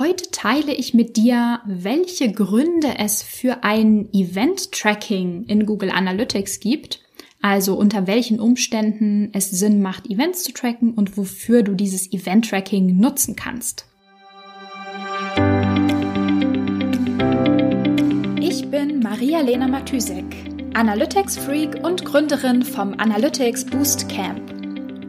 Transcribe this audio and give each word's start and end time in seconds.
Heute 0.00 0.30
teile 0.30 0.72
ich 0.72 0.94
mit 0.94 1.18
dir, 1.18 1.60
welche 1.66 2.32
Gründe 2.32 2.94
es 2.96 3.22
für 3.22 3.64
ein 3.64 4.08
Event-Tracking 4.14 5.44
in 5.44 5.66
Google 5.66 5.90
Analytics 5.90 6.60
gibt, 6.60 7.00
also 7.42 7.74
unter 7.74 8.06
welchen 8.06 8.40
Umständen 8.40 9.28
es 9.34 9.50
Sinn 9.50 9.82
macht, 9.82 10.08
Events 10.08 10.42
zu 10.42 10.54
tracken 10.54 10.94
und 10.94 11.18
wofür 11.18 11.62
du 11.62 11.74
dieses 11.74 12.10
Event-Tracking 12.14 12.96
nutzen 12.96 13.36
kannst. 13.36 13.84
Ich 18.40 18.70
bin 18.70 19.00
Maria-Lena 19.00 19.68
Matysek, 19.68 20.24
Analytics-Freak 20.72 21.84
und 21.84 22.06
Gründerin 22.06 22.62
vom 22.62 22.94
Analytics 22.94 23.66
Boost 23.66 24.08
Camp. 24.08 24.59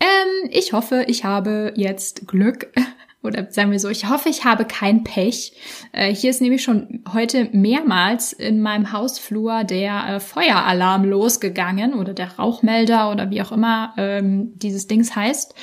Ähm, 0.00 0.50
ich 0.50 0.72
hoffe, 0.72 1.04
ich 1.08 1.24
habe 1.24 1.72
jetzt 1.76 2.26
Glück. 2.26 2.72
Oder 3.22 3.50
sagen 3.50 3.70
wir 3.70 3.80
so, 3.80 3.88
ich 3.88 4.06
hoffe, 4.10 4.28
ich 4.28 4.44
habe 4.44 4.66
kein 4.66 5.02
Pech. 5.02 5.56
Äh, 5.92 6.14
hier 6.14 6.28
ist 6.28 6.42
nämlich 6.42 6.62
schon 6.62 7.02
heute 7.10 7.48
mehrmals 7.52 8.34
in 8.34 8.60
meinem 8.60 8.92
Hausflur 8.92 9.64
der 9.64 10.06
äh, 10.06 10.20
Feueralarm 10.20 11.06
losgegangen 11.06 11.94
oder 11.94 12.12
der 12.12 12.36
Rauchmelder 12.36 13.10
oder 13.10 13.30
wie 13.30 13.40
auch 13.40 13.50
immer 13.50 13.94
ähm, 13.96 14.52
dieses 14.58 14.88
Dings 14.88 15.16
heißt 15.16 15.54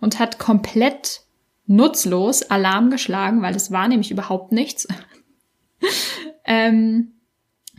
und 0.00 0.18
hat 0.18 0.38
komplett 0.38 1.20
nutzlos 1.66 2.42
Alarm 2.42 2.90
geschlagen, 2.90 3.42
weil 3.42 3.54
es 3.54 3.70
war 3.70 3.86
nämlich 3.86 4.10
überhaupt 4.10 4.50
nichts. 4.52 4.88
ähm, 6.46 7.19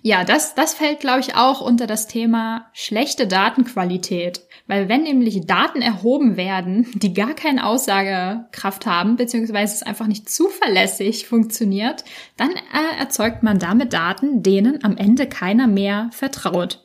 ja, 0.03 0.23
das, 0.23 0.55
das 0.55 0.73
fällt, 0.73 0.99
glaube 0.99 1.19
ich, 1.19 1.35
auch 1.35 1.61
unter 1.61 1.85
das 1.85 2.07
Thema 2.07 2.65
schlechte 2.73 3.27
Datenqualität. 3.27 4.41
Weil 4.65 4.89
wenn 4.89 5.03
nämlich 5.03 5.45
Daten 5.45 5.81
erhoben 5.81 6.37
werden, 6.37 6.87
die 6.93 7.13
gar 7.13 7.33
keine 7.35 7.65
Aussagekraft 7.65 8.85
haben, 8.85 9.15
beziehungsweise 9.15 9.75
es 9.75 9.83
einfach 9.83 10.07
nicht 10.07 10.27
zuverlässig 10.29 11.27
funktioniert, 11.27 12.03
dann 12.37 12.49
äh, 12.51 12.99
erzeugt 12.99 13.43
man 13.43 13.59
damit 13.59 13.93
Daten, 13.93 14.41
denen 14.41 14.83
am 14.83 14.97
Ende 14.97 15.27
keiner 15.27 15.67
mehr 15.67 16.09
vertraut. 16.11 16.83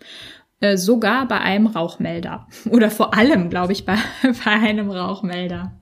Äh, 0.60 0.76
sogar 0.76 1.26
bei 1.28 1.38
einem 1.38 1.66
Rauchmelder. 1.66 2.46
Oder 2.70 2.90
vor 2.90 3.14
allem, 3.14 3.50
glaube 3.50 3.72
ich, 3.72 3.86
bei, 3.86 3.96
bei 4.44 4.50
einem 4.50 4.90
Rauchmelder. 4.90 5.78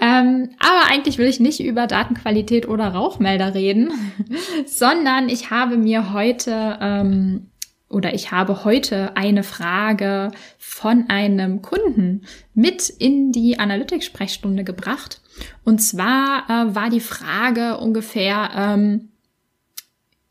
Ähm, 0.00 0.50
aber 0.58 0.90
eigentlich 0.90 1.18
will 1.18 1.26
ich 1.26 1.40
nicht 1.40 1.60
über 1.60 1.86
Datenqualität 1.86 2.68
oder 2.68 2.88
Rauchmelder 2.88 3.54
reden, 3.54 3.90
sondern 4.66 5.28
ich 5.28 5.50
habe 5.50 5.76
mir 5.76 6.12
heute 6.12 6.78
ähm, 6.80 7.50
oder 7.88 8.14
ich 8.14 8.32
habe 8.32 8.64
heute 8.64 9.16
eine 9.16 9.42
Frage 9.42 10.32
von 10.58 11.08
einem 11.08 11.62
Kunden 11.62 12.22
mit 12.52 12.88
in 12.88 13.30
die 13.32 13.58
Analytics-Sprechstunde 13.58 14.64
gebracht. 14.64 15.20
Und 15.64 15.80
zwar 15.80 16.48
äh, 16.48 16.74
war 16.74 16.90
die 16.90 17.00
Frage 17.00 17.78
ungefähr, 17.78 18.50
ähm, 18.56 19.10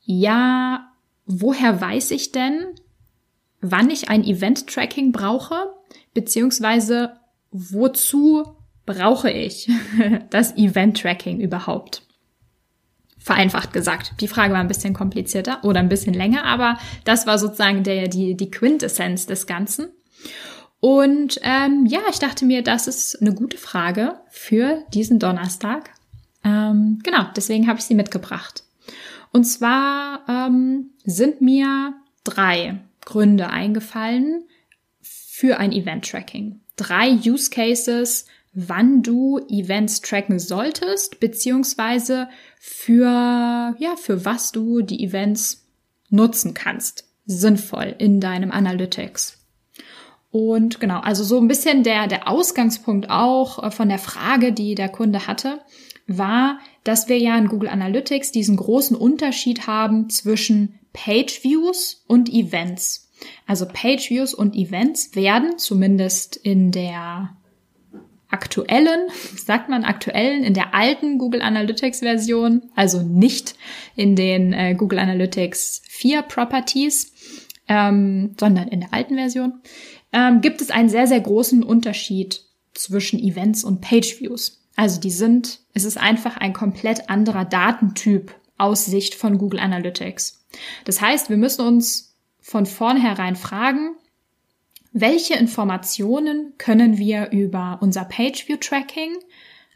ja, 0.01 0.91
woher 1.25 1.79
weiß 1.79 2.11
ich 2.11 2.31
denn, 2.31 2.65
wann 3.61 3.89
ich 3.89 4.09
ein 4.09 4.23
Event-Tracking 4.23 5.11
brauche, 5.11 5.55
beziehungsweise 6.13 7.13
wozu 7.51 8.54
brauche 8.85 9.31
ich 9.31 9.69
das 10.29 10.55
Event-Tracking 10.55 11.39
überhaupt? 11.39 12.03
Vereinfacht 13.17 13.73
gesagt. 13.73 14.13
Die 14.21 14.27
Frage 14.27 14.53
war 14.53 14.59
ein 14.59 14.67
bisschen 14.67 14.93
komplizierter 14.93 15.63
oder 15.63 15.79
ein 15.79 15.89
bisschen 15.89 16.13
länger, 16.13 16.45
aber 16.45 16.77
das 17.05 17.25
war 17.25 17.39
sozusagen 17.39 17.83
der, 17.83 18.07
die, 18.07 18.35
die 18.37 18.51
Quintessenz 18.51 19.25
des 19.25 19.47
Ganzen. 19.47 19.87
Und 20.79 21.39
ähm, 21.41 21.87
ja, 21.87 22.01
ich 22.11 22.19
dachte 22.19 22.45
mir, 22.45 22.61
das 22.61 22.87
ist 22.87 23.19
eine 23.19 23.33
gute 23.33 23.57
Frage 23.57 24.19
für 24.29 24.83
diesen 24.93 25.17
Donnerstag. 25.17 25.89
Ähm, 26.43 26.99
genau, 27.03 27.25
deswegen 27.35 27.67
habe 27.67 27.79
ich 27.79 27.85
sie 27.85 27.95
mitgebracht. 27.95 28.63
Und 29.31 29.45
zwar 29.45 30.21
ähm, 30.29 30.91
sind 31.03 31.41
mir 31.41 31.95
drei 32.23 32.79
Gründe 33.03 33.49
eingefallen 33.49 34.43
für 35.01 35.57
ein 35.57 35.71
Event-Tracking. 35.71 36.61
Drei 36.75 37.11
Use 37.13 37.49
Cases, 37.49 38.25
wann 38.55 39.03
du 39.03 39.39
Events 39.49 40.01
tracken 40.01 40.39
solltest, 40.39 41.19
beziehungsweise 41.19 42.29
für, 42.57 43.75
ja, 43.77 43.95
für 43.97 44.25
was 44.25 44.51
du 44.51 44.81
die 44.81 45.03
Events 45.03 45.67
nutzen 46.09 46.53
kannst. 46.53 47.03
Sinnvoll 47.25 47.95
in 47.97 48.21
deinem 48.21 48.51
Analytics. 48.51 49.45
Und 50.31 50.79
genau, 50.79 50.99
also 50.99 51.23
so 51.23 51.39
ein 51.39 51.47
bisschen 51.47 51.83
der, 51.83 52.07
der 52.07 52.27
Ausgangspunkt 52.27 53.09
auch 53.09 53.63
äh, 53.63 53.71
von 53.71 53.89
der 53.89 53.99
Frage, 53.99 54.51
die 54.51 54.75
der 54.75 54.89
Kunde 54.89 55.27
hatte, 55.27 55.61
war, 56.07 56.59
dass 56.83 57.09
wir 57.09 57.17
ja 57.17 57.37
in 57.37 57.47
Google 57.47 57.69
Analytics 57.69 58.31
diesen 58.31 58.57
großen 58.57 58.95
Unterschied 58.95 59.65
haben 59.67 60.09
zwischen 60.09 60.79
Page 60.93 61.43
Views 61.43 62.03
und 62.07 62.29
Events. 62.29 63.09
Also 63.47 63.65
Page 63.65 64.09
Views 64.09 64.33
und 64.33 64.55
Events 64.55 65.15
werden 65.15 65.57
zumindest 65.57 66.35
in 66.35 66.71
der 66.71 67.35
aktuellen, 68.29 69.09
sagt 69.35 69.69
man 69.69 69.83
aktuellen, 69.83 70.43
in 70.43 70.53
der 70.53 70.73
alten 70.73 71.17
Google 71.17 71.41
Analytics 71.41 71.99
Version, 71.99 72.63
also 72.75 73.01
nicht 73.01 73.55
in 73.95 74.15
den 74.15 74.53
äh, 74.53 74.75
Google 74.75 74.99
Analytics 74.99 75.83
4 75.87 76.23
Properties, 76.23 77.13
ähm, 77.67 78.35
sondern 78.39 78.67
in 78.67 78.81
der 78.81 78.93
alten 78.93 79.15
Version, 79.15 79.61
ähm, 80.11 80.41
gibt 80.41 80.61
es 80.61 80.71
einen 80.71 80.89
sehr, 80.89 81.07
sehr 81.07 81.21
großen 81.21 81.63
Unterschied 81.63 82.41
zwischen 82.73 83.19
Events 83.19 83.63
und 83.63 83.81
Page 83.81 84.19
Views. 84.19 84.61
Also 84.75 84.99
die 84.99 85.11
sind, 85.11 85.61
es 85.73 85.85
ist 85.85 85.97
einfach 85.97 86.37
ein 86.37 86.53
komplett 86.53 87.09
anderer 87.09 87.45
Datentyp 87.45 88.33
aus 88.57 88.85
Sicht 88.85 89.15
von 89.15 89.37
Google 89.37 89.59
Analytics. 89.59 90.45
Das 90.85 91.01
heißt, 91.01 91.29
wir 91.29 91.37
müssen 91.37 91.65
uns 91.65 92.15
von 92.41 92.65
vornherein 92.65 93.35
fragen, 93.35 93.95
welche 94.97 95.33
Informationen 95.33 96.53
können 96.57 96.97
wir 96.97 97.31
über 97.31 97.79
unser 97.81 98.05
Pageview 98.05 98.55
Tracking 98.55 99.13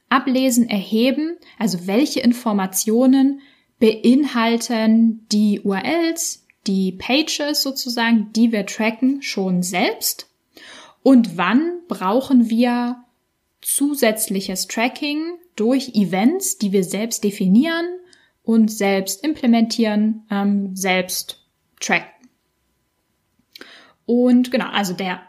ablesen, 0.07 0.69
erheben? 0.69 1.37
Also 1.57 1.87
welche 1.87 2.21
Informationen 2.21 3.41
beinhalten 3.79 5.27
die 5.29 5.59
URLs, 5.59 6.45
die 6.67 6.93
Pages 6.93 7.61
sozusagen, 7.61 8.31
die 8.33 8.53
wir 8.53 8.65
tracken, 8.65 9.21
schon 9.21 9.61
selbst? 9.61 10.29
Und 11.03 11.35
wann 11.35 11.81
brauchen 11.89 12.49
wir 12.49 13.03
zusätzliches 13.61 14.67
Tracking 14.67 15.33
durch 15.57 15.95
Events, 15.95 16.59
die 16.59 16.71
wir 16.71 16.85
selbst 16.85 17.25
definieren 17.25 17.89
und 18.43 18.71
selbst 18.71 19.21
implementieren, 19.25 20.25
ähm, 20.31 20.77
selbst 20.77 21.45
tracken? 21.81 22.18
Und 24.09 24.49
genau, 24.49 24.65
also 24.71 24.93
der 24.93 25.21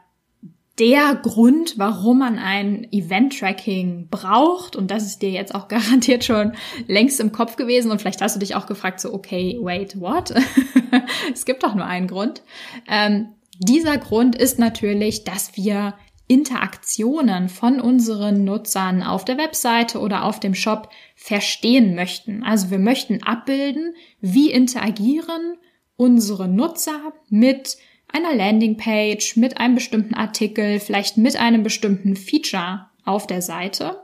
der 0.78 1.14
Grund, 1.16 1.74
warum 1.76 2.20
man 2.20 2.38
ein 2.38 2.90
Event-Tracking 2.90 4.08
braucht, 4.10 4.74
und 4.74 4.90
das 4.90 5.04
ist 5.04 5.20
dir 5.20 5.28
jetzt 5.28 5.54
auch 5.54 5.68
garantiert 5.68 6.24
schon 6.24 6.54
längst 6.86 7.20
im 7.20 7.30
Kopf 7.30 7.56
gewesen, 7.56 7.90
und 7.90 8.00
vielleicht 8.00 8.22
hast 8.22 8.36
du 8.36 8.40
dich 8.40 8.54
auch 8.54 8.64
gefragt, 8.64 8.98
so, 8.98 9.12
okay, 9.12 9.58
wait, 9.60 10.00
what? 10.00 10.32
es 11.34 11.44
gibt 11.44 11.62
doch 11.62 11.74
nur 11.74 11.84
einen 11.84 12.06
Grund. 12.06 12.40
Ähm, 12.88 13.34
dieser 13.58 13.98
Grund 13.98 14.34
ist 14.34 14.58
natürlich, 14.58 15.24
dass 15.24 15.54
wir 15.58 15.92
Interaktionen 16.26 17.50
von 17.50 17.80
unseren 17.80 18.44
Nutzern 18.44 19.02
auf 19.02 19.26
der 19.26 19.36
Webseite 19.36 20.00
oder 20.00 20.24
auf 20.24 20.40
dem 20.40 20.54
Shop 20.54 20.88
verstehen 21.16 21.94
möchten. 21.94 22.42
Also 22.42 22.70
wir 22.70 22.78
möchten 22.78 23.22
abbilden, 23.24 23.94
wie 24.22 24.50
interagieren 24.50 25.58
unsere 25.96 26.48
Nutzer 26.48 27.12
mit 27.28 27.76
einer 28.12 28.34
Landingpage, 28.34 29.36
mit 29.36 29.58
einem 29.58 29.74
bestimmten 29.74 30.14
Artikel, 30.14 30.80
vielleicht 30.80 31.16
mit 31.16 31.36
einem 31.36 31.62
bestimmten 31.62 32.16
Feature 32.16 32.86
auf 33.04 33.26
der 33.26 33.42
Seite. 33.42 34.02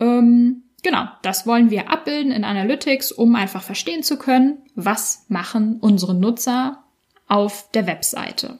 Ähm, 0.00 0.62
genau, 0.82 1.06
das 1.22 1.46
wollen 1.46 1.70
wir 1.70 1.90
abbilden 1.90 2.32
in 2.32 2.44
Analytics, 2.44 3.12
um 3.12 3.34
einfach 3.34 3.62
verstehen 3.62 4.02
zu 4.02 4.18
können, 4.18 4.58
was 4.74 5.26
machen 5.28 5.78
unsere 5.80 6.14
Nutzer 6.14 6.84
auf 7.26 7.70
der 7.72 7.86
Webseite. 7.86 8.58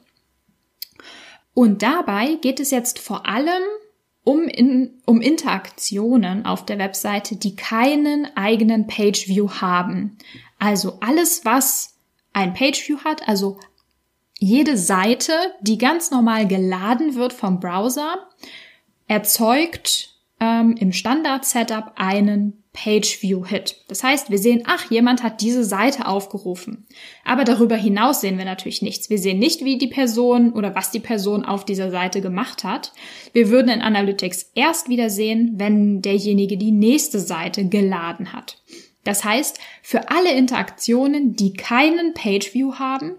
Und 1.54 1.82
dabei 1.82 2.34
geht 2.40 2.60
es 2.60 2.70
jetzt 2.70 2.98
vor 2.98 3.26
allem 3.26 3.62
um, 4.22 4.42
in, 4.42 5.00
um 5.06 5.20
Interaktionen 5.20 6.44
auf 6.44 6.64
der 6.64 6.78
Webseite, 6.78 7.36
die 7.36 7.56
keinen 7.56 8.28
eigenen 8.36 8.86
Pageview 8.86 9.48
haben. 9.60 10.18
Also 10.58 10.98
alles, 11.00 11.44
was 11.44 11.96
ein 12.32 12.52
Pageview 12.52 12.98
hat, 13.04 13.26
also 13.26 13.58
jede 14.38 14.76
Seite, 14.76 15.32
die 15.60 15.78
ganz 15.78 16.10
normal 16.10 16.46
geladen 16.46 17.14
wird 17.16 17.32
vom 17.32 17.60
Browser, 17.60 18.28
erzeugt 19.08 20.14
ähm, 20.40 20.76
im 20.78 20.92
Standard-Setup 20.92 21.92
einen 21.96 22.62
Page-View-Hit. 22.72 23.84
Das 23.88 24.04
heißt, 24.04 24.30
wir 24.30 24.38
sehen, 24.38 24.62
ach, 24.66 24.88
jemand 24.90 25.24
hat 25.24 25.40
diese 25.40 25.64
Seite 25.64 26.06
aufgerufen. 26.06 26.86
Aber 27.24 27.42
darüber 27.42 27.74
hinaus 27.74 28.20
sehen 28.20 28.38
wir 28.38 28.44
natürlich 28.44 28.82
nichts. 28.82 29.10
Wir 29.10 29.18
sehen 29.18 29.40
nicht, 29.40 29.64
wie 29.64 29.78
die 29.78 29.88
Person 29.88 30.52
oder 30.52 30.76
was 30.76 30.92
die 30.92 31.00
Person 31.00 31.44
auf 31.44 31.64
dieser 31.64 31.90
Seite 31.90 32.20
gemacht 32.20 32.62
hat. 32.62 32.92
Wir 33.32 33.48
würden 33.48 33.70
in 33.70 33.82
Analytics 33.82 34.52
erst 34.54 34.88
wieder 34.88 35.10
sehen, 35.10 35.54
wenn 35.56 36.02
derjenige 36.02 36.56
die 36.56 36.70
nächste 36.70 37.18
Seite 37.18 37.64
geladen 37.66 38.32
hat. 38.32 38.62
Das 39.02 39.24
heißt, 39.24 39.58
für 39.82 40.10
alle 40.10 40.32
Interaktionen, 40.32 41.34
die 41.34 41.54
keinen 41.54 42.14
Page-View 42.14 42.74
haben, 42.74 43.16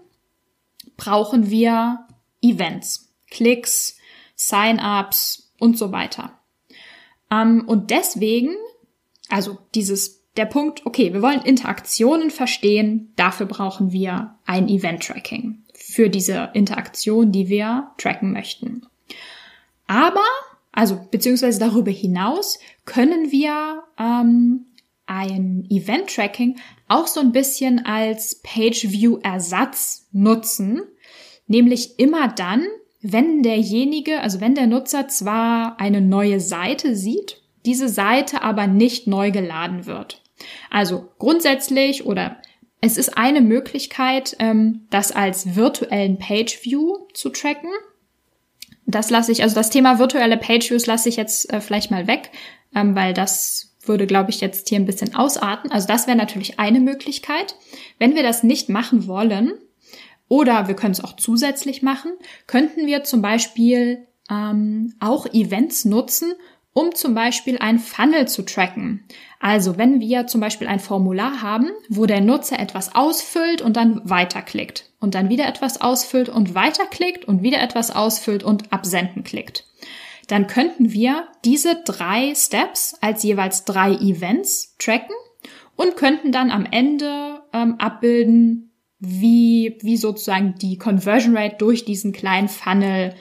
brauchen 1.00 1.48
wir 1.48 2.06
Events, 2.42 3.10
Klicks, 3.30 3.96
Sign-ups 4.36 5.50
und 5.58 5.78
so 5.78 5.92
weiter. 5.92 6.38
Ähm, 7.30 7.64
und 7.66 7.90
deswegen, 7.90 8.54
also 9.30 9.56
dieses, 9.74 10.28
der 10.36 10.44
Punkt, 10.44 10.84
okay, 10.84 11.14
wir 11.14 11.22
wollen 11.22 11.40
Interaktionen 11.40 12.30
verstehen, 12.30 13.14
dafür 13.16 13.46
brauchen 13.46 13.92
wir 13.92 14.36
ein 14.44 14.68
Event-Tracking 14.68 15.64
für 15.74 16.10
diese 16.10 16.50
Interaktion, 16.52 17.32
die 17.32 17.48
wir 17.48 17.92
tracken 17.96 18.32
möchten. 18.32 18.82
Aber, 19.86 20.24
also 20.70 21.00
beziehungsweise 21.10 21.58
darüber 21.58 21.90
hinaus, 21.90 22.58
können 22.84 23.32
wir 23.32 23.84
ähm, 23.98 24.66
ein 25.06 25.66
Event-Tracking 25.70 26.58
auch 26.90 27.06
so 27.06 27.20
ein 27.20 27.32
bisschen 27.32 27.84
als 27.86 28.40
Page-View-Ersatz 28.42 30.08
nutzen, 30.12 30.82
nämlich 31.46 31.98
immer 31.98 32.28
dann, 32.28 32.66
wenn 33.00 33.42
derjenige, 33.42 34.20
also 34.20 34.40
wenn 34.40 34.54
der 34.54 34.66
Nutzer 34.66 35.08
zwar 35.08 35.80
eine 35.80 36.00
neue 36.00 36.40
Seite 36.40 36.96
sieht, 36.96 37.42
diese 37.64 37.88
Seite 37.88 38.42
aber 38.42 38.66
nicht 38.66 39.06
neu 39.06 39.30
geladen 39.30 39.86
wird. 39.86 40.22
Also 40.70 41.08
grundsätzlich 41.18 42.06
oder 42.06 42.40
es 42.80 42.96
ist 42.96 43.16
eine 43.16 43.40
Möglichkeit, 43.40 44.36
ähm, 44.38 44.86
das 44.90 45.12
als 45.12 45.54
virtuellen 45.54 46.18
Page 46.18 46.64
View 46.64 47.06
zu 47.12 47.28
tracken. 47.28 47.70
Das 48.86 49.10
lasse 49.10 49.32
ich, 49.32 49.42
also 49.42 49.54
das 49.54 49.70
Thema 49.70 49.98
virtuelle 49.98 50.38
Page 50.38 50.70
Views 50.70 50.86
lasse 50.86 51.08
ich 51.08 51.16
jetzt 51.16 51.52
äh, 51.52 51.60
vielleicht 51.60 51.90
mal 51.90 52.06
weg, 52.06 52.30
ähm, 52.74 52.96
weil 52.96 53.12
das 53.12 53.69
würde, 53.82 54.06
glaube 54.06 54.30
ich, 54.30 54.40
jetzt 54.40 54.68
hier 54.68 54.78
ein 54.78 54.86
bisschen 54.86 55.14
ausarten. 55.14 55.70
Also 55.72 55.86
das 55.86 56.06
wäre 56.06 56.16
natürlich 56.16 56.58
eine 56.58 56.80
Möglichkeit. 56.80 57.56
Wenn 57.98 58.14
wir 58.14 58.22
das 58.22 58.42
nicht 58.42 58.68
machen 58.68 59.06
wollen, 59.06 59.54
oder 60.28 60.68
wir 60.68 60.76
können 60.76 60.92
es 60.92 61.02
auch 61.02 61.16
zusätzlich 61.16 61.82
machen, 61.82 62.12
könnten 62.46 62.86
wir 62.86 63.02
zum 63.02 63.20
Beispiel 63.20 64.06
ähm, 64.30 64.94
auch 65.00 65.26
Events 65.26 65.84
nutzen, 65.84 66.34
um 66.72 66.94
zum 66.94 67.14
Beispiel 67.14 67.58
ein 67.58 67.80
Funnel 67.80 68.28
zu 68.28 68.42
tracken. 68.42 69.04
Also 69.40 69.76
wenn 69.76 70.00
wir 70.00 70.26
zum 70.28 70.40
Beispiel 70.40 70.68
ein 70.68 70.78
Formular 70.78 71.42
haben, 71.42 71.70
wo 71.88 72.06
der 72.06 72.20
Nutzer 72.20 72.60
etwas 72.60 72.94
ausfüllt 72.94 73.60
und 73.60 73.76
dann 73.76 74.08
weiterklickt 74.08 74.90
und 75.00 75.14
dann 75.16 75.30
wieder 75.30 75.48
etwas 75.48 75.80
ausfüllt 75.80 76.28
und 76.28 76.54
weiterklickt 76.54 77.24
und 77.24 77.42
wieder 77.42 77.60
etwas 77.60 77.90
ausfüllt 77.90 78.44
und 78.44 78.72
absenden 78.72 79.24
klickt, 79.24 79.64
dann 80.30 80.46
könnten 80.46 80.92
wir 80.92 81.28
diese 81.44 81.82
drei 81.84 82.34
Steps 82.34 82.96
als 83.00 83.22
jeweils 83.22 83.64
drei 83.64 83.92
Events 83.94 84.76
tracken 84.78 85.14
und 85.76 85.96
könnten 85.96 86.30
dann 86.30 86.50
am 86.50 86.66
Ende 86.70 87.42
ähm, 87.52 87.76
abbilden, 87.78 88.70
wie, 88.98 89.78
wie 89.80 89.96
sozusagen 89.96 90.54
die 90.60 90.76
Conversion 90.76 91.36
Rate 91.36 91.56
durch 91.56 91.84
diesen 91.84 92.12
kleinen 92.12 92.48
Funnel 92.48 93.14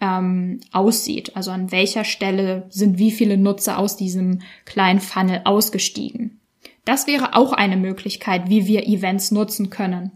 ähm, 0.00 0.60
aussieht. 0.72 1.36
Also 1.36 1.50
an 1.50 1.70
welcher 1.72 2.04
Stelle 2.04 2.66
sind 2.70 2.98
wie 2.98 3.10
viele 3.10 3.36
Nutzer 3.36 3.78
aus 3.78 3.96
diesem 3.96 4.40
kleinen 4.64 5.00
Funnel 5.00 5.42
ausgestiegen. 5.44 6.40
Das 6.84 7.06
wäre 7.06 7.34
auch 7.34 7.52
eine 7.52 7.76
Möglichkeit, 7.76 8.48
wie 8.48 8.66
wir 8.66 8.86
Events 8.86 9.30
nutzen 9.30 9.70
können. 9.70 10.12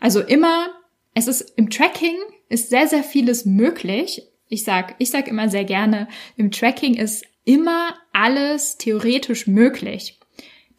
Also 0.00 0.20
immer, 0.20 0.68
es 1.14 1.28
ist 1.28 1.52
im 1.56 1.70
Tracking 1.70 2.16
ist 2.48 2.70
sehr, 2.70 2.88
sehr 2.88 3.04
vieles 3.04 3.44
möglich. 3.44 4.22
Ich 4.48 4.64
sag, 4.64 4.94
ich 4.98 5.10
sag 5.10 5.28
immer 5.28 5.48
sehr 5.48 5.64
gerne, 5.64 6.08
im 6.36 6.50
Tracking 6.50 6.94
ist 6.94 7.24
immer 7.44 7.94
alles 8.12 8.76
theoretisch 8.76 9.46
möglich. 9.46 10.18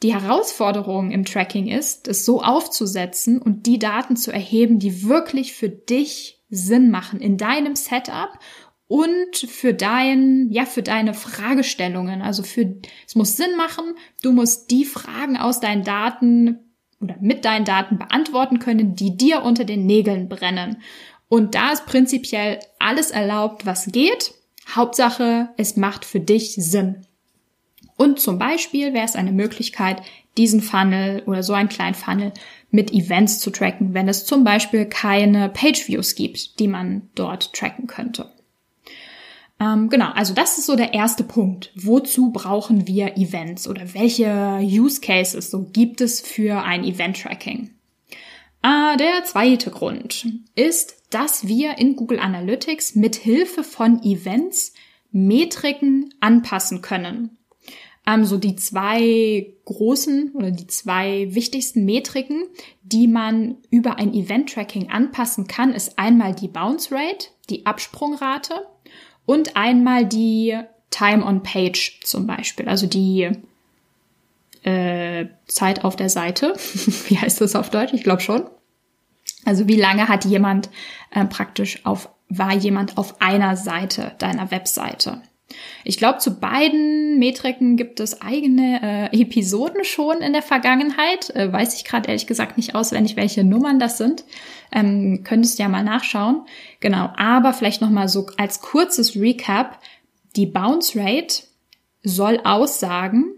Die 0.01 0.13
Herausforderung 0.13 1.11
im 1.11 1.25
Tracking 1.25 1.67
ist, 1.67 2.07
es 2.07 2.25
so 2.25 2.41
aufzusetzen 2.41 3.41
und 3.41 3.65
die 3.65 3.79
Daten 3.79 4.15
zu 4.15 4.31
erheben, 4.31 4.79
die 4.79 5.03
wirklich 5.03 5.53
für 5.53 5.69
dich 5.69 6.39
Sinn 6.49 6.89
machen 6.89 7.19
in 7.19 7.37
deinem 7.37 7.75
Setup 7.75 8.39
und 8.87 9.35
für 9.35 9.73
dein, 9.73 10.49
ja, 10.51 10.65
für 10.65 10.81
deine 10.81 11.13
Fragestellungen. 11.13 12.21
Also 12.21 12.43
für, 12.43 12.75
es 13.05 13.15
muss 13.15 13.37
Sinn 13.37 13.55
machen. 13.55 13.93
Du 14.23 14.31
musst 14.31 14.71
die 14.71 14.85
Fragen 14.85 15.37
aus 15.37 15.59
deinen 15.59 15.83
Daten 15.83 16.59
oder 17.01 17.15
mit 17.21 17.45
deinen 17.45 17.65
Daten 17.65 17.97
beantworten 17.97 18.59
können, 18.59 18.95
die 18.95 19.15
dir 19.15 19.43
unter 19.43 19.63
den 19.63 19.85
Nägeln 19.85 20.27
brennen. 20.27 20.81
Und 21.29 21.55
da 21.55 21.71
ist 21.71 21.85
prinzipiell 21.85 22.59
alles 22.79 23.11
erlaubt, 23.11 23.65
was 23.65 23.85
geht. 23.85 24.33
Hauptsache, 24.75 25.49
es 25.57 25.77
macht 25.77 26.05
für 26.05 26.19
dich 26.19 26.55
Sinn. 26.55 27.05
Und 27.95 28.19
zum 28.19 28.39
Beispiel 28.39 28.93
wäre 28.93 29.05
es 29.05 29.15
eine 29.15 29.31
Möglichkeit, 29.31 30.01
diesen 30.37 30.61
Funnel 30.61 31.23
oder 31.25 31.43
so 31.43 31.53
einen 31.53 31.69
kleinen 31.69 31.95
Funnel 31.95 32.33
mit 32.71 32.93
Events 32.93 33.39
zu 33.39 33.51
tracken, 33.51 33.93
wenn 33.93 34.07
es 34.07 34.25
zum 34.25 34.43
Beispiel 34.43 34.85
keine 34.85 35.49
Page-Views 35.49 36.15
gibt, 36.15 36.59
die 36.59 36.67
man 36.67 37.09
dort 37.15 37.53
tracken 37.53 37.87
könnte. 37.87 38.31
Ähm, 39.59 39.89
genau, 39.89 40.11
also 40.11 40.33
das 40.33 40.57
ist 40.57 40.67
so 40.67 40.75
der 40.75 40.93
erste 40.93 41.23
Punkt. 41.23 41.71
Wozu 41.75 42.31
brauchen 42.31 42.87
wir 42.87 43.17
Events 43.17 43.67
oder 43.67 43.93
welche 43.93 44.59
Use 44.61 45.01
Cases 45.01 45.51
so 45.51 45.63
gibt 45.63 45.99
es 45.99 46.21
für 46.21 46.63
ein 46.63 46.85
Event-Tracking? 46.85 47.71
Äh, 48.61 48.97
der 48.97 49.25
zweite 49.25 49.71
Grund 49.71 50.27
ist, 50.55 50.98
dass 51.09 51.47
wir 51.47 51.77
in 51.77 51.95
Google 51.95 52.19
Analytics 52.19 52.95
mit 52.95 53.15
Hilfe 53.15 53.63
von 53.63 54.03
Events 54.03 54.73
Metriken 55.11 56.13
anpassen 56.19 56.81
können 56.81 57.39
ähm, 58.09 58.25
so 58.25 58.37
die 58.37 58.55
zwei 58.55 59.53
großen 59.65 60.31
oder 60.33 60.51
die 60.51 60.67
zwei 60.67 61.27
wichtigsten 61.33 61.85
Metriken, 61.85 62.43
die 62.81 63.07
man 63.07 63.57
über 63.69 63.97
ein 63.97 64.13
Event-Tracking 64.13 64.89
anpassen 64.89 65.47
kann, 65.47 65.73
ist 65.73 65.99
einmal 65.99 66.33
die 66.33 66.47
Bounce 66.47 66.93
Rate, 66.93 67.27
die 67.49 67.65
Absprungrate 67.65 68.65
und 69.25 69.55
einmal 69.55 70.05
die 70.05 70.57
Time 70.89 71.23
on 71.23 71.43
Page 71.43 71.99
zum 72.03 72.25
Beispiel, 72.25 72.67
also 72.67 72.87
die 72.87 73.29
äh, 74.63 75.25
Zeit 75.45 75.83
auf 75.85 75.95
der 75.95 76.09
Seite. 76.09 76.53
wie 77.07 77.17
heißt 77.17 77.41
das 77.41 77.55
auf 77.55 77.69
Deutsch? 77.69 77.93
Ich 77.93 78.03
glaube 78.03 78.21
schon. 78.21 78.49
Also 79.45 79.67
wie 79.67 79.79
lange 79.79 80.07
hat 80.07 80.25
jemand 80.25 80.69
äh, 81.11 81.25
praktisch 81.25 81.85
auf, 81.85 82.09
war 82.29 82.53
jemand 82.53 82.97
auf 82.97 83.21
einer 83.21 83.55
Seite 83.55 84.13
deiner 84.19 84.51
Webseite? 84.51 85.21
Ich 85.83 85.97
glaube, 85.97 86.19
zu 86.19 86.39
beiden 86.39 87.17
Metriken 87.17 87.75
gibt 87.75 87.99
es 87.99 88.21
eigene 88.21 89.09
äh, 89.11 89.21
Episoden 89.21 89.83
schon 89.83 90.17
in 90.17 90.33
der 90.33 90.41
Vergangenheit. 90.41 91.35
Äh, 91.35 91.51
weiß 91.51 91.75
ich 91.75 91.85
gerade 91.85 92.07
ehrlich 92.07 92.27
gesagt 92.27 92.57
nicht 92.57 92.75
auswendig, 92.75 93.15
welche 93.15 93.43
Nummern 93.43 93.79
das 93.79 93.97
sind. 93.97 94.23
Ähm, 94.71 95.23
könntest 95.23 95.57
ja 95.57 95.67
mal 95.67 95.83
nachschauen. 95.83 96.45
Genau, 96.79 97.09
aber 97.17 97.53
vielleicht 97.53 97.81
noch 97.81 97.89
mal 97.89 98.07
so 98.07 98.27
als 98.37 98.61
kurzes 98.61 99.15
Recap. 99.15 99.79
Die 100.35 100.45
Bounce 100.45 100.99
Rate 100.99 101.43
soll 102.03 102.39
aussagen, 102.43 103.33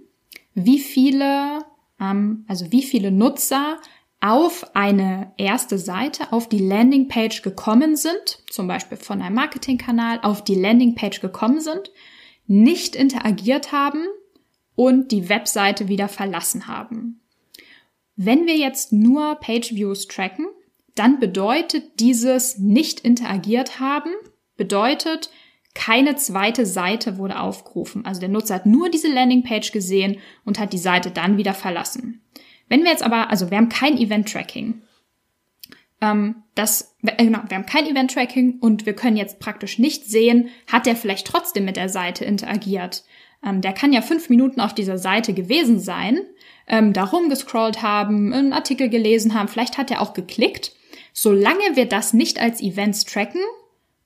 wie 0.54 0.80
viele, 0.80 1.60
ähm, 2.00 2.46
also 2.48 2.72
wie 2.72 2.84
viele 2.84 3.12
Nutzer 3.12 3.78
auf 4.22 4.76
eine 4.76 5.34
erste 5.38 5.80
Seite, 5.80 6.32
auf 6.32 6.48
die 6.48 6.60
Landingpage 6.60 7.42
gekommen 7.42 7.96
sind, 7.96 8.44
zum 8.50 8.68
Beispiel 8.68 8.98
von 8.98 9.22
einem 9.22 9.36
Marketingkanal 9.36 10.20
auf 10.22 10.44
die 10.44 10.56
Landingpage 10.56 11.22
gekommen 11.22 11.60
sind, 11.60 11.92
nicht 12.46 12.96
interagiert 12.96 13.72
haben 13.72 14.06
und 14.76 15.12
die 15.12 15.28
Webseite 15.28 15.88
wieder 15.88 16.08
verlassen 16.08 16.68
haben. 16.68 17.22
Wenn 18.16 18.46
wir 18.46 18.58
jetzt 18.58 18.94
nur 18.94 19.36
Page 19.36 19.74
Views 19.74 20.08
tracken, 20.08 20.48
dann 20.94 21.20
bedeutet 21.20 22.00
dieses 22.00 22.60
nicht 22.60 23.00
interagiert 23.00 23.80
haben, 23.80 24.12
bedeutet, 24.56 25.32
keine 25.74 26.18
zweite 26.18 26.66
Seite 26.66 27.18
wurde 27.18 27.40
aufgerufen. 27.40 28.06
Also 28.06 28.20
der 28.20 28.30
Nutzer 28.30 28.56
hat 28.56 28.66
nur 28.66 28.90
diese 28.90 29.08
Landingpage 29.08 29.72
gesehen 29.72 30.18
und 30.44 30.60
hat 30.60 30.74
die 30.74 30.78
Seite 30.78 31.12
dann 31.12 31.38
wieder 31.38 31.54
verlassen. 31.54 32.22
Wenn 32.72 32.86
wir 32.86 32.92
jetzt 32.92 33.04
aber, 33.04 33.30
also 33.30 33.52
wir 33.52 33.58
haben 33.58 33.68
kein 33.68 33.98
Event-Tracking. 33.98 34.82
ähm, 36.00 36.36
dass, 36.56 36.96
äh, 37.04 37.26
genau, 37.26 37.40
wir 37.50 37.58
haben 37.58 37.66
kein 37.66 37.86
Event-Tracking 37.86 38.60
und 38.62 38.86
wir 38.86 38.94
können 38.94 39.18
jetzt 39.18 39.40
praktisch 39.40 39.78
nicht 39.78 40.06
sehen, 40.06 40.48
hat 40.72 40.86
der 40.86 40.96
vielleicht 40.96 41.28
trotzdem 41.28 41.66
mit 41.66 41.76
der 41.76 41.90
Seite 41.90 42.24
interagiert. 42.24 43.04
Ähm, 43.46 43.60
der 43.60 43.74
kann 43.74 43.92
ja 43.92 44.02
fünf 44.02 44.30
Minuten 44.30 44.62
auf 44.62 44.74
dieser 44.74 44.98
Seite 44.98 45.34
gewesen 45.34 45.82
sein, 45.82 46.22
ähm, 46.66 46.94
da 46.94 47.04
rumgescrollt 47.04 47.82
haben, 47.82 48.32
einen 48.32 48.54
Artikel 48.54 48.88
gelesen 48.88 49.34
haben, 49.34 49.50
vielleicht 49.50 49.78
hat 49.78 49.92
er 49.92 50.00
auch 50.00 50.14
geklickt. 50.14 50.74
Solange 51.12 51.76
wir 51.76 51.88
das 51.88 52.14
nicht 52.14 52.40
als 52.40 52.62
Events 52.62 53.04
tracken, 53.04 53.42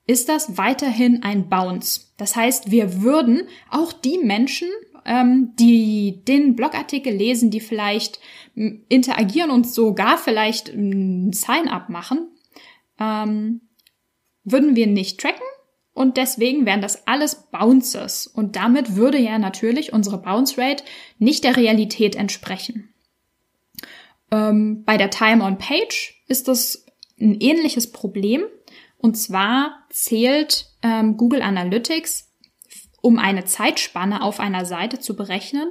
ist 0.08 0.28
das 0.28 0.58
weiterhin 0.58 1.22
ein 1.22 1.48
Bounce. 1.48 2.12
Das 2.16 2.34
heißt, 2.34 2.72
wir 2.72 3.00
würden 3.00 3.42
auch 3.70 3.92
die 3.92 4.18
Menschen, 4.18 4.68
ähm, 5.06 5.52
die 5.58 6.24
den 6.26 6.56
Blogartikel 6.56 7.14
lesen, 7.14 7.50
die 7.50 7.60
vielleicht 7.60 8.18
interagieren 8.56 9.50
und 9.50 9.66
sogar 9.66 10.18
vielleicht 10.18 10.70
ein 10.70 11.32
Sign-up 11.32 11.88
machen, 11.88 12.28
ähm, 12.98 13.60
würden 14.44 14.74
wir 14.74 14.86
nicht 14.86 15.20
tracken 15.20 15.46
und 15.92 16.16
deswegen 16.16 16.66
wären 16.66 16.80
das 16.80 17.06
alles 17.06 17.48
Bounces 17.50 18.26
und 18.26 18.56
damit 18.56 18.96
würde 18.96 19.18
ja 19.18 19.38
natürlich 19.38 19.92
unsere 19.92 20.18
Bounce 20.18 20.58
Rate 20.58 20.84
nicht 21.18 21.44
der 21.44 21.56
Realität 21.56 22.16
entsprechen. 22.16 22.94
Ähm, 24.30 24.84
bei 24.84 24.96
der 24.96 25.10
Time 25.10 25.44
on 25.44 25.58
Page 25.58 26.22
ist 26.26 26.48
das 26.48 26.86
ein 27.20 27.40
ähnliches 27.40 27.92
Problem. 27.92 28.44
Und 28.98 29.16
zwar 29.16 29.86
zählt 29.90 30.66
ähm, 30.82 31.16
Google 31.16 31.42
Analytics, 31.42 32.32
um 33.02 33.18
eine 33.18 33.44
Zeitspanne 33.44 34.22
auf 34.22 34.40
einer 34.40 34.64
Seite 34.64 34.98
zu 34.98 35.14
berechnen, 35.16 35.70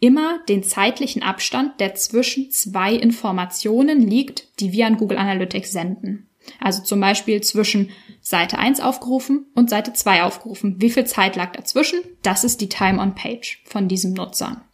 immer 0.00 0.40
den 0.48 0.62
zeitlichen 0.62 1.22
Abstand, 1.22 1.80
der 1.80 1.94
zwischen 1.94 2.50
zwei 2.50 2.94
Informationen 2.94 4.00
liegt, 4.00 4.60
die 4.60 4.72
wir 4.72 4.86
an 4.86 4.96
Google 4.96 5.18
Analytics 5.18 5.72
senden. 5.72 6.28
Also 6.60 6.82
zum 6.82 7.00
Beispiel 7.00 7.40
zwischen 7.40 7.90
Seite 8.20 8.58
1 8.58 8.80
aufgerufen 8.80 9.46
und 9.54 9.70
Seite 9.70 9.92
2 9.92 10.22
aufgerufen. 10.22 10.76
Wie 10.80 10.90
viel 10.90 11.04
Zeit 11.04 11.36
lag 11.36 11.52
dazwischen? 11.52 12.00
Das 12.22 12.44
ist 12.44 12.60
die 12.60 12.68
Time 12.68 13.00
on 13.00 13.14
Page 13.14 13.62
von 13.64 13.88
diesem 13.88 14.12
Nutzer. 14.12 14.64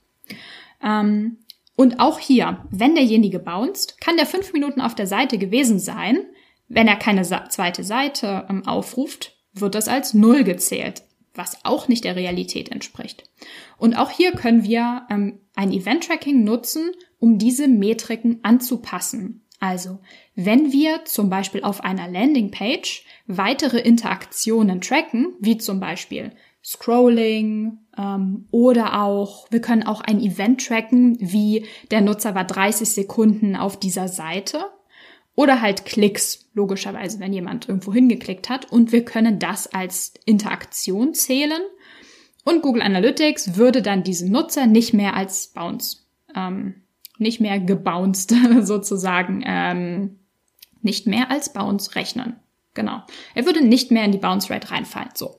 Ähm, 0.82 1.38
und 1.76 2.00
auch 2.00 2.18
hier, 2.18 2.64
wenn 2.70 2.94
derjenige 2.94 3.38
bounced, 3.38 4.00
kann 4.00 4.16
der 4.16 4.26
fünf 4.26 4.52
Minuten 4.52 4.80
auf 4.80 4.94
der 4.94 5.06
Seite 5.06 5.38
gewesen 5.38 5.78
sein. 5.78 6.18
Wenn 6.68 6.88
er 6.88 6.96
keine 6.96 7.22
zweite 7.22 7.84
Seite 7.84 8.46
ähm, 8.48 8.66
aufruft, 8.66 9.36
wird 9.54 9.74
das 9.74 9.88
als 9.88 10.14
Null 10.14 10.44
gezählt, 10.44 11.02
was 11.34 11.64
auch 11.64 11.88
nicht 11.88 12.04
der 12.04 12.16
Realität 12.16 12.70
entspricht. 12.70 13.24
Und 13.78 13.94
auch 13.94 14.10
hier 14.10 14.32
können 14.32 14.64
wir 14.64 15.06
ähm, 15.10 15.40
ein 15.54 15.72
Event-Tracking 15.72 16.44
nutzen, 16.44 16.90
um 17.18 17.38
diese 17.38 17.68
Metriken 17.68 18.40
anzupassen. 18.42 19.42
Also, 19.60 20.00
wenn 20.34 20.72
wir 20.72 21.04
zum 21.04 21.30
Beispiel 21.30 21.62
auf 21.62 21.84
einer 21.84 22.08
Landingpage 22.08 23.04
weitere 23.26 23.78
Interaktionen 23.78 24.80
tracken, 24.80 25.34
wie 25.38 25.56
zum 25.56 25.78
Beispiel 25.78 26.32
Scrolling 26.64 27.78
ähm, 27.96 28.48
oder 28.50 29.02
auch, 29.02 29.46
wir 29.50 29.60
können 29.60 29.84
auch 29.84 30.00
ein 30.00 30.20
Event 30.20 30.66
tracken, 30.66 31.16
wie 31.20 31.66
der 31.90 32.00
Nutzer 32.00 32.34
war 32.34 32.44
30 32.44 32.88
Sekunden 32.88 33.56
auf 33.56 33.78
dieser 33.78 34.08
Seite 34.08 34.64
oder 35.34 35.60
halt 35.60 35.84
Klicks, 35.84 36.50
logischerweise, 36.54 37.20
wenn 37.20 37.32
jemand 37.32 37.68
irgendwo 37.68 37.92
hingeklickt 37.92 38.48
hat 38.48 38.70
und 38.70 38.92
wir 38.92 39.04
können 39.04 39.38
das 39.38 39.66
als 39.66 40.14
Interaktion 40.26 41.14
zählen 41.14 41.62
und 42.44 42.62
Google 42.62 42.82
Analytics 42.82 43.56
würde 43.56 43.82
dann 43.82 44.02
diesen 44.02 44.30
Nutzer 44.30 44.66
nicht 44.66 44.92
mehr 44.92 45.14
als 45.14 45.48
Bounce, 45.48 45.98
ähm, 46.34 46.82
nicht 47.18 47.40
mehr 47.40 47.60
gebounced 47.60 48.34
sozusagen, 48.62 49.42
ähm, 49.46 50.18
nicht 50.82 51.06
mehr 51.06 51.30
als 51.30 51.52
Bounce 51.52 51.94
rechnen. 51.94 52.36
Genau. 52.74 53.02
Er 53.34 53.46
würde 53.46 53.64
nicht 53.64 53.90
mehr 53.90 54.04
in 54.04 54.12
die 54.12 54.18
Bounce 54.18 54.50
Rate 54.50 54.70
reinfallen. 54.70 55.10
So. 55.14 55.38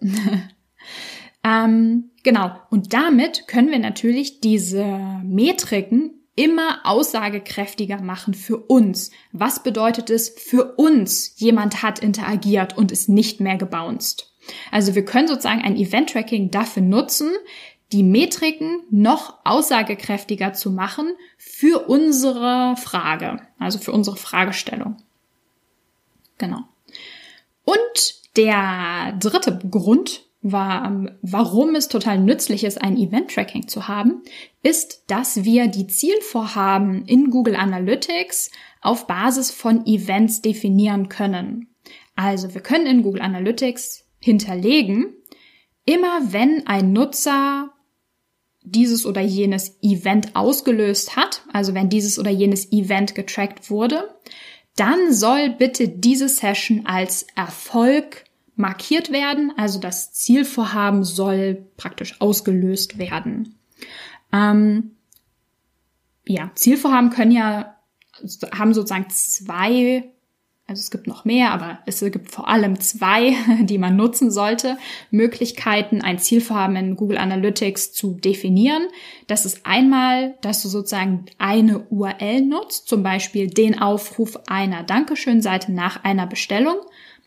ähm, 1.44 2.12
genau. 2.24 2.56
Und 2.70 2.94
damit 2.94 3.48
können 3.48 3.72
wir 3.72 3.80
natürlich 3.80 4.40
diese 4.40 4.86
Metriken 5.24 6.23
immer 6.36 6.80
aussagekräftiger 6.84 8.02
machen 8.02 8.34
für 8.34 8.58
uns. 8.58 9.12
Was 9.32 9.62
bedeutet 9.62 10.10
es 10.10 10.30
für 10.30 10.76
uns? 10.76 11.34
Jemand 11.38 11.84
hat 11.84 12.00
interagiert 12.00 12.78
und 12.78 12.92
ist 12.92 13.10
nicht 13.10 13.40
mehr 13.40 13.58
gebounced. 13.58 14.32
Also 14.72 14.96
wir 14.96 15.06
können 15.06 15.28
sozusagen 15.28 15.62
ein 15.62 15.78
Event-Tracking 15.78 16.52
dafür 16.52 16.84
nutzen, 16.84 17.32
die 17.92 18.04
Metriken 18.04 18.82
noch 18.90 19.38
aussagekräftiger 19.44 20.54
zu 20.54 20.72
machen 20.72 21.14
für 21.38 21.88
unsere 21.88 22.76
Frage, 22.76 23.40
also 23.60 23.78
für 23.78 23.92
unsere 23.92 24.18
Fragestellung. 24.18 24.98
Genau. 26.40 26.64
Und 27.64 28.36
der 28.36 29.16
dritte 29.20 29.60
Grund, 29.70 30.26
war, 30.44 30.86
ähm, 30.86 31.10
warum 31.22 31.74
es 31.76 31.88
total 31.88 32.20
nützlich 32.20 32.64
ist, 32.64 32.82
ein 32.82 32.98
Event-Tracking 32.98 33.68
zu 33.68 33.88
haben, 33.88 34.22
ist, 34.62 35.06
dass 35.08 35.44
wir 35.44 35.68
die 35.68 35.88
Zielvorhaben 35.88 37.06
in 37.06 37.32
Google 37.32 37.56
Analytics 37.56 38.52
auf 38.82 39.08
Basis 39.08 39.52
von 39.52 39.86
Events 39.86 40.42
definieren 40.42 41.10
können. 41.10 41.70
Also 42.16 42.54
wir 42.54 42.62
können 42.62 42.86
in 42.86 43.04
Google 43.04 43.22
Analytics 43.22 44.06
hinterlegen, 44.20 45.14
immer 45.86 46.32
wenn 46.32 46.68
ein 46.68 46.94
Nutzer 46.94 47.72
dieses 48.62 49.06
oder 49.06 49.22
jenes 49.22 49.78
Event 49.82 50.36
ausgelöst 50.36 51.16
hat, 51.16 51.44
also 51.52 51.74
wenn 51.74 51.90
dieses 51.90 52.20
oder 52.20 52.32
jenes 52.32 52.72
Event 52.72 53.16
getrackt 53.16 53.70
wurde, 53.70 54.16
dann 54.76 55.14
soll 55.14 55.50
bitte 55.50 55.88
diese 55.88 56.30
Session 56.30 56.86
als 56.86 57.28
Erfolg 57.36 58.26
markiert 58.56 59.12
werden. 59.12 59.52
Also 59.58 59.80
das 59.80 60.14
Zielvorhaben 60.14 61.04
soll 61.04 61.66
praktisch 61.78 62.20
ausgelöst 62.22 62.98
werden. 62.98 63.56
Ähm, 64.32 64.92
ja, 66.26 66.52
Zielvorhaben 66.56 67.10
können 67.10 67.32
ja, 67.32 67.76
haben 68.54 68.74
sozusagen 68.74 69.10
zwei 69.10 70.14
also 70.66 70.80
es 70.80 70.92
gibt 70.92 71.08
noch 71.08 71.26
mehr, 71.26 71.52
aber 71.52 71.80
es 71.86 72.00
gibt 72.00 72.32
vor 72.32 72.48
allem 72.48 72.80
zwei, 72.80 73.36
die 73.62 73.78
man 73.78 73.96
nutzen 73.96 74.32
sollte, 74.32 74.78
Möglichkeiten, 75.12 76.02
ein 76.02 76.20
Zielvorhaben 76.20 76.76
in 76.78 76.96
Google 76.96 77.18
Analytics 77.18 77.92
zu 77.92 78.14
definieren. 78.14 78.88
Das 79.28 79.46
ist 79.46 79.66
einmal, 79.66 80.36
dass 80.42 80.62
du 80.62 80.70
sozusagen 80.70 81.26
eine 81.38 81.80
URL 81.90 82.42
nutzt, 82.42 82.88
zum 82.88 83.04
Beispiel 83.04 83.48
den 83.48 83.80
Aufruf 83.80 84.40
einer 84.48 84.84
Dankeschön-Seite 84.84 85.74
nach 85.74 86.04
einer 86.04 86.28
Bestellung. 86.28 86.78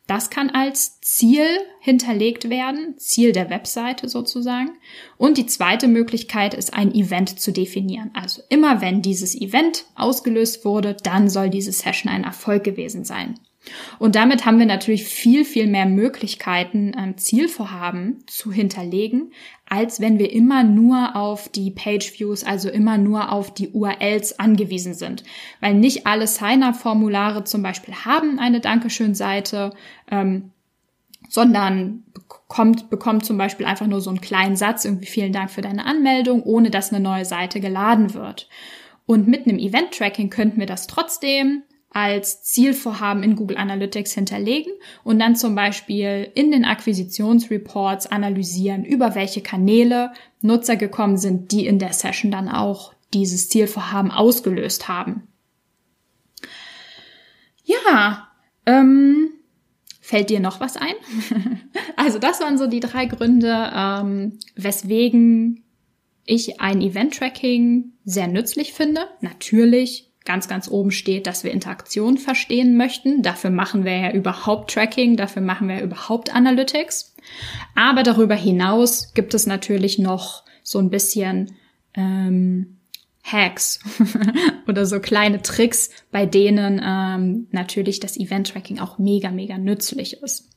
Das 0.07 0.31
kann 0.31 0.51
als 0.51 1.01
Ziel 1.01 1.47
hinterlegt 1.81 2.49
werden, 2.49 2.95
Ziel 2.97 3.33
der 3.33 3.51
Webseite 3.51 4.09
sozusagen. 4.09 4.71
Und 5.17 5.37
die 5.37 5.47
zweite 5.47 5.89
Möglichkeit 5.89 6.55
ist, 6.55 6.75
ein 6.75 6.95
Event 6.95 7.41
zu 7.41 7.53
definieren. 7.53 8.11
Also 8.15 8.43
immer 8.49 8.81
wenn 8.81 9.03
dieses 9.03 9.35
Event 9.35 9.85
ausgelöst 9.97 10.65
wurde, 10.65 10.97
dann 11.03 11.29
soll 11.29 11.51
diese 11.51 11.73
Session 11.73 12.13
ein 12.13 12.25
Erfolg 12.25 12.63
gewesen 12.63 13.05
sein. 13.05 13.35
Und 13.99 14.15
damit 14.15 14.45
haben 14.47 14.59
wir 14.59 14.67
natürlich 14.67 15.05
viel, 15.05 15.45
viel 15.45 15.67
mehr 15.67 15.87
Möglichkeiten, 15.87 16.93
ähm, 16.99 17.17
Zielvorhaben 17.17 18.25
zu 18.27 18.53
hinterlegen, 18.53 19.33
als 19.69 20.01
wenn 20.01 20.19
wir 20.19 20.33
immer 20.33 20.63
nur 20.63 21.17
auf 21.17 21.49
die 21.49 21.71
Page 21.71 22.19
Views, 22.19 22.45
also 22.45 22.69
immer 22.69 22.99
nur 22.99 23.33
auf 23.33 23.53
die 23.53 23.71
URLs 23.71 24.39
angewiesen 24.39 24.95
sind. 24.95 25.25
Weil 25.61 25.75
nicht 25.75 26.07
alle 26.07 26.27
Sign-up-Formulare 26.27 27.45
zum 27.45 27.63
Beispiel 27.63 27.95
haben 27.95 28.39
eine 28.39 28.61
Dankeschön-Seite, 28.61 29.73
ähm, 30.11 30.53
sondern 31.29 32.05
bekommt, 32.15 32.91
bekommt 32.91 33.25
zum 33.25 33.39
Beispiel 33.39 33.67
einfach 33.67 33.87
nur 33.87 34.01
so 34.01 34.11
einen 34.11 34.21
kleinen 34.21 34.57
Satz, 34.57 34.85
irgendwie 34.85 35.07
vielen 35.07 35.33
Dank 35.33 35.51
für 35.51 35.63
deine 35.63 35.85
Anmeldung, 35.85 36.43
ohne 36.43 36.71
dass 36.71 36.93
eine 36.93 37.03
neue 37.03 37.25
Seite 37.25 37.61
geladen 37.61 38.15
wird. 38.15 38.49
Und 39.07 39.27
mit 39.29 39.47
einem 39.47 39.59
Event-Tracking 39.59 40.31
könnten 40.31 40.59
wir 40.59 40.67
das 40.67 40.87
trotzdem 40.87 41.63
als 41.97 42.43
Zielvorhaben 42.43 43.23
in 43.23 43.37
Google 43.37 43.57
Analytics 43.57 44.13
hinterlegen 44.13 44.71
und 45.03 45.19
dann 45.19 45.35
zum 45.35 45.55
Beispiel 45.55 46.31
in 46.35 46.51
den 46.51 46.67
Akquisitionsreports 46.67 48.07
analysieren, 48.07 48.85
über 48.85 49.15
welche 49.15 49.41
Kanäle 49.41 50.13
Nutzer 50.43 50.77
gekommen 50.77 51.17
sind, 51.17 51.53
die 51.53 51.67
in 51.67 51.79
der 51.79 51.95
Session 51.95 52.31
dann 52.31 52.51
auch 52.51 52.93
dieses 53.15 53.49
Zielvorhaben 53.49 54.11
ausgelöst 54.11 54.89
haben. 54.89 55.27
Ja, 57.65 58.29
ähm, 58.67 59.31
fällt 60.03 60.29
dir 60.29 60.41
noch 60.41 60.61
was 60.61 60.77
ein? 60.77 60.97
also 61.97 62.19
das 62.19 62.41
waren 62.41 62.59
so 62.59 62.67
die 62.67 62.81
drei 62.81 63.07
Gründe, 63.07 63.73
ähm, 63.75 64.39
weswegen 64.55 65.65
ich 66.27 66.61
ein 66.61 66.83
Event-Tracking 66.83 67.93
sehr 68.05 68.29
nützlich 68.29 68.75
finde. 68.75 69.09
Natürlich 69.23 70.13
ganz, 70.27 70.49
ganz 70.49 70.69
oben 70.69 70.91
steht, 70.91 71.27
dass 71.27 71.45
wir 71.45 71.53
Interaktion 71.53 72.19
verstehen 72.19 72.77
möchten. 72.77 73.23
Dafür 73.23 73.51
machen 73.51 73.85
wir 73.85 73.97
ja 73.97 74.13
überhaupt 74.13 74.73
Tracking, 74.73 75.17
dafür 75.17 75.43
machen 75.43 75.69
wir 75.69 75.81
überhaupt 75.81 76.35
Analytics. 76.35 77.15
Aber 77.75 78.03
darüber 78.03 78.35
hinaus 78.35 79.15
gibt 79.15 79.35
es 79.35 79.47
natürlich 79.47 79.99
noch 79.99 80.45
so 80.63 80.79
ein 80.79 80.91
bisschen 80.91 81.57
ähm, 81.95 82.77
Hacks 83.23 83.81
oder 84.69 84.87
so 84.87 85.01
kleine 85.01 85.43
Tricks, 85.43 85.91
bei 86.11 86.27
denen 86.27 86.81
ähm, 86.85 87.49
natürlich 87.51 88.01
das 88.01 88.17
Event-Tracking 88.17 88.79
auch 88.79 88.99
mega, 88.99 89.31
mega 89.31 89.59
nützlich 89.59 90.23
ist. 90.23 90.51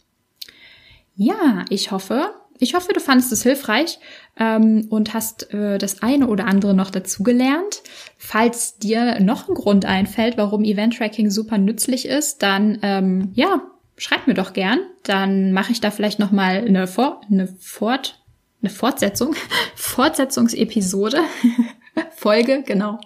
Ja, 1.15 1.65
ich 1.69 1.91
hoffe, 1.91 2.33
ich 2.59 2.73
hoffe, 2.73 2.93
du 2.93 2.99
fandest 2.99 3.31
es 3.31 3.43
hilfreich 3.43 3.99
ähm, 4.37 4.87
und 4.89 5.13
hast 5.13 5.53
äh, 5.53 5.77
das 5.77 6.01
eine 6.01 6.27
oder 6.27 6.45
andere 6.45 6.73
noch 6.73 6.91
dazugelernt. 6.91 7.81
Falls 8.17 8.77
dir 8.77 9.19
noch 9.21 9.47
ein 9.47 9.55
Grund 9.55 9.85
einfällt, 9.85 10.37
warum 10.37 10.63
Event-Tracking 10.63 11.31
super 11.31 11.57
nützlich 11.57 12.05
ist, 12.05 12.43
dann 12.43 12.79
ähm, 12.81 13.31
ja, 13.33 13.61
schreib 13.97 14.27
mir 14.27 14.33
doch 14.33 14.53
gern. 14.53 14.79
Dann 15.03 15.53
mache 15.53 15.71
ich 15.71 15.79
da 15.79 15.89
vielleicht 15.89 16.19
noch 16.19 16.31
mal 16.31 16.57
eine, 16.65 16.87
Vor 16.87 17.21
eine 17.31 17.47
Fort 17.47 18.19
eine 18.61 18.69
Fortsetzung, 18.69 19.35
Fortsetzungsepisode, 19.75 21.21
Folge, 22.15 22.63
genau. 22.65 22.99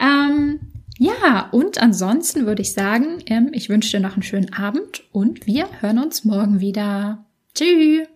Ähm, 0.00 0.60
ja, 0.98 1.48
und 1.50 1.78
ansonsten 1.78 2.46
würde 2.46 2.62
ich 2.62 2.72
sagen, 2.72 3.18
ich 3.52 3.68
wünsche 3.68 3.96
dir 3.96 4.00
noch 4.00 4.14
einen 4.14 4.22
schönen 4.22 4.52
Abend 4.52 5.02
und 5.12 5.46
wir 5.46 5.68
hören 5.80 5.98
uns 5.98 6.24
morgen 6.24 6.60
wieder. 6.60 7.26
Tschüss! 7.54 8.15